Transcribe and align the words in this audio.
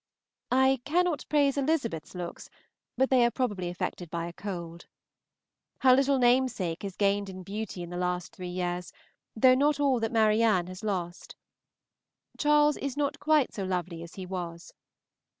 I 0.49 0.81
cannot 0.83 1.27
praise 1.29 1.59
Elizabeth's 1.59 2.15
looks, 2.15 2.49
but 2.97 3.11
they 3.11 3.23
are 3.23 3.29
probably 3.29 3.69
affected 3.69 4.09
by 4.09 4.25
a 4.25 4.33
cold. 4.33 4.87
Her 5.81 5.95
little 5.95 6.17
namesake 6.17 6.81
has 6.81 6.95
gained 6.95 7.29
in 7.29 7.43
beauty 7.43 7.83
in 7.83 7.91
the 7.91 7.97
last 7.97 8.35
three 8.35 8.49
years, 8.49 8.91
though 9.35 9.53
not 9.53 9.79
all 9.79 9.99
that 9.99 10.11
Marianne 10.11 10.65
has 10.65 10.83
lost. 10.83 11.35
Charles 12.39 12.77
is 12.77 12.97
not 12.97 13.19
quite 13.19 13.53
so 13.53 13.63
lovely 13.63 14.01
as 14.01 14.15
he 14.15 14.25
was. 14.25 14.73